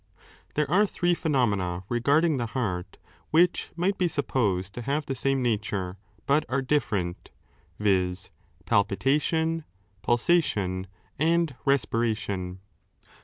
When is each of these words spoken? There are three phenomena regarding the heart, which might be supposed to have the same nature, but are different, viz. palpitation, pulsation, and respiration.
There 0.55 0.67
are 0.67 0.87
three 0.87 1.13
phenomena 1.13 1.83
regarding 1.87 2.37
the 2.37 2.47
heart, 2.57 2.97
which 3.29 3.69
might 3.75 3.99
be 3.99 4.07
supposed 4.07 4.73
to 4.73 4.81
have 4.81 5.05
the 5.05 5.13
same 5.13 5.43
nature, 5.43 5.95
but 6.25 6.43
are 6.49 6.63
different, 6.63 7.29
viz. 7.77 8.31
palpitation, 8.65 9.63
pulsation, 10.01 10.87
and 11.19 11.55
respiration. 11.65 12.61